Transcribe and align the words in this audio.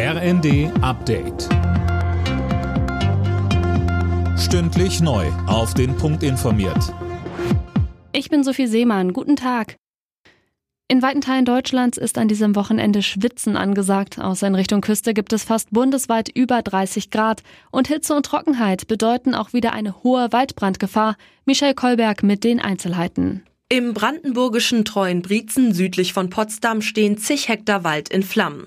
RND 0.00 0.70
Update. 0.80 1.48
Stündlich 4.38 5.00
neu. 5.00 5.26
Auf 5.48 5.74
den 5.74 5.96
Punkt 5.96 6.22
informiert. 6.22 6.94
Ich 8.12 8.30
bin 8.30 8.44
Sophie 8.44 8.68
Seemann. 8.68 9.12
Guten 9.12 9.34
Tag. 9.34 9.74
In 10.86 11.02
weiten 11.02 11.20
Teilen 11.20 11.44
Deutschlands 11.44 11.98
ist 11.98 12.16
an 12.16 12.28
diesem 12.28 12.54
Wochenende 12.54 13.02
Schwitzen 13.02 13.56
angesagt. 13.56 14.20
Außer 14.20 14.46
in 14.46 14.54
Richtung 14.54 14.82
Küste 14.82 15.14
gibt 15.14 15.32
es 15.32 15.42
fast 15.42 15.72
bundesweit 15.72 16.28
über 16.28 16.62
30 16.62 17.10
Grad. 17.10 17.42
Und 17.72 17.88
Hitze 17.88 18.14
und 18.14 18.24
Trockenheit 18.24 18.86
bedeuten 18.86 19.34
auch 19.34 19.52
wieder 19.52 19.72
eine 19.72 20.04
hohe 20.04 20.30
Waldbrandgefahr. 20.30 21.16
Michel 21.44 21.74
Kolberg 21.74 22.22
mit 22.22 22.44
den 22.44 22.60
Einzelheiten. 22.60 23.42
Im 23.70 23.92
brandenburgischen 23.92 24.86
Treuenbrietzen 24.86 25.74
südlich 25.74 26.14
von 26.14 26.30
Potsdam 26.30 26.80
stehen 26.80 27.18
zig 27.18 27.48
Hektar 27.48 27.84
Wald 27.84 28.08
in 28.08 28.22
Flammen. 28.22 28.66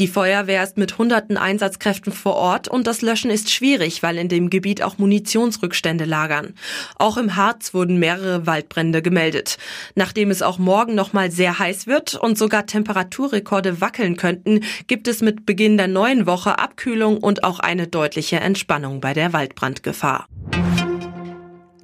Die 0.00 0.08
Feuerwehr 0.08 0.64
ist 0.64 0.76
mit 0.76 0.98
hunderten 0.98 1.36
Einsatzkräften 1.36 2.12
vor 2.12 2.34
Ort 2.34 2.66
und 2.66 2.88
das 2.88 3.00
Löschen 3.00 3.30
ist 3.30 3.52
schwierig, 3.52 4.02
weil 4.02 4.18
in 4.18 4.28
dem 4.28 4.50
Gebiet 4.50 4.82
auch 4.82 4.98
Munitionsrückstände 4.98 6.04
lagern. 6.04 6.54
Auch 6.96 7.16
im 7.16 7.36
Harz 7.36 7.74
wurden 7.74 8.00
mehrere 8.00 8.44
Waldbrände 8.44 9.02
gemeldet. 9.02 9.56
Nachdem 9.94 10.32
es 10.32 10.42
auch 10.42 10.58
morgen 10.58 10.96
noch 10.96 11.12
mal 11.12 11.30
sehr 11.30 11.60
heiß 11.60 11.86
wird 11.86 12.16
und 12.16 12.36
sogar 12.36 12.66
Temperaturrekorde 12.66 13.80
wackeln 13.80 14.16
könnten, 14.16 14.64
gibt 14.88 15.06
es 15.06 15.20
mit 15.20 15.46
Beginn 15.46 15.76
der 15.76 15.86
neuen 15.86 16.26
Woche 16.26 16.58
Abkühlung 16.58 17.18
und 17.18 17.44
auch 17.44 17.60
eine 17.60 17.86
deutliche 17.86 18.40
Entspannung 18.40 19.00
bei 19.00 19.14
der 19.14 19.32
Waldbrandgefahr. 19.32 20.26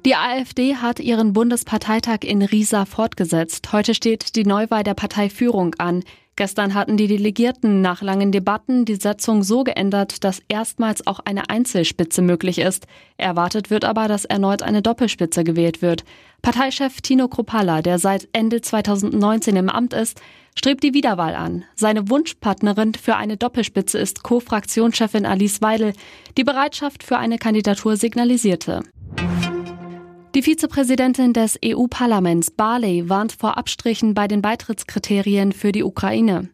Die 0.07 0.15
AfD 0.15 0.77
hat 0.77 1.01
ihren 1.01 1.33
Bundesparteitag 1.33 2.19
in 2.21 2.41
Riesa 2.41 2.85
fortgesetzt. 2.85 3.73
Heute 3.73 3.93
steht 3.93 4.37
die 4.37 4.45
Neuwahl 4.45 4.85
der 4.85 4.93
Parteiführung 4.93 5.75
an. 5.79 6.01
Gestern 6.37 6.75
hatten 6.75 6.95
die 6.95 7.07
Delegierten 7.07 7.81
nach 7.81 8.01
langen 8.01 8.31
Debatten 8.31 8.85
die 8.85 8.95
Setzung 8.95 9.43
so 9.43 9.65
geändert, 9.65 10.23
dass 10.23 10.41
erstmals 10.47 11.05
auch 11.07 11.19
eine 11.25 11.49
Einzelspitze 11.49 12.21
möglich 12.21 12.59
ist. 12.59 12.87
Erwartet 13.17 13.69
wird 13.69 13.83
aber, 13.83 14.07
dass 14.07 14.23
erneut 14.23 14.63
eine 14.63 14.81
Doppelspitze 14.81 15.43
gewählt 15.43 15.81
wird. 15.81 16.05
Parteichef 16.41 17.01
Tino 17.01 17.27
Kropalla, 17.27 17.81
der 17.81 17.99
seit 17.99 18.29
Ende 18.31 18.61
2019 18.61 19.57
im 19.57 19.67
Amt 19.67 19.91
ist, 19.91 20.21
strebt 20.55 20.83
die 20.83 20.93
Wiederwahl 20.93 21.35
an. 21.35 21.65
Seine 21.75 22.09
Wunschpartnerin 22.09 22.93
für 22.93 23.17
eine 23.17 23.35
Doppelspitze 23.35 23.99
ist 23.99 24.23
Co-Fraktionschefin 24.23 25.25
Alice 25.25 25.61
Weidel, 25.61 25.91
die 26.37 26.45
Bereitschaft 26.45 27.03
für 27.03 27.17
eine 27.17 27.37
Kandidatur 27.37 27.97
signalisierte. 27.97 28.83
Die 30.37 30.43
Vizepräsidentin 30.43 31.33
des 31.33 31.57
EU-Parlaments 31.65 32.51
Barley 32.51 33.09
warnt 33.09 33.31
vor 33.31 33.57
Abstrichen 33.57 34.13
bei 34.13 34.27
den 34.27 34.43
Beitrittskriterien 34.43 35.51
für 35.51 35.71
die 35.71 35.83
Ukraine. 35.83 36.49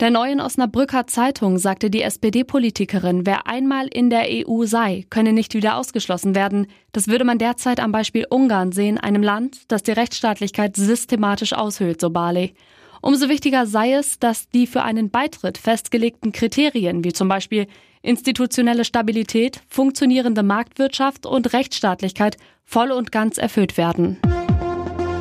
Der 0.00 0.10
neuen 0.10 0.40
Osnabrücker 0.40 1.06
Zeitung 1.06 1.58
sagte 1.58 1.88
die 1.88 2.02
SPD-Politikerin, 2.02 3.24
wer 3.24 3.46
einmal 3.46 3.86
in 3.86 4.10
der 4.10 4.24
EU 4.28 4.64
sei, 4.64 5.06
könne 5.08 5.32
nicht 5.32 5.54
wieder 5.54 5.76
ausgeschlossen 5.76 6.34
werden. 6.34 6.66
Das 6.90 7.06
würde 7.06 7.22
man 7.22 7.38
derzeit 7.38 7.78
am 7.78 7.92
Beispiel 7.92 8.26
Ungarn 8.28 8.72
sehen, 8.72 8.98
einem 8.98 9.22
Land, 9.22 9.70
das 9.70 9.84
die 9.84 9.92
Rechtsstaatlichkeit 9.92 10.74
systematisch 10.74 11.52
aushöhlt, 11.52 12.00
so 12.00 12.10
Barley. 12.10 12.54
Umso 13.02 13.28
wichtiger 13.28 13.66
sei 13.66 13.94
es, 13.94 14.20
dass 14.20 14.48
die 14.48 14.68
für 14.68 14.84
einen 14.84 15.10
Beitritt 15.10 15.58
festgelegten 15.58 16.30
Kriterien, 16.30 17.02
wie 17.02 17.12
zum 17.12 17.28
Beispiel 17.28 17.66
institutionelle 18.00 18.84
Stabilität, 18.84 19.60
funktionierende 19.68 20.44
Marktwirtschaft 20.44 21.26
und 21.26 21.52
Rechtsstaatlichkeit 21.52 22.36
voll 22.64 22.92
und 22.92 23.10
ganz 23.10 23.38
erfüllt 23.38 23.76
werden. 23.76 24.18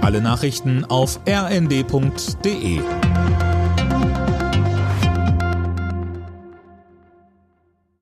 Alle 0.02 0.22
Nachrichten 0.22 0.86
auf 0.86 1.20
rnd.de 1.28 2.82